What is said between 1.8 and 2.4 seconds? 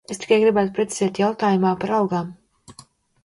par algām.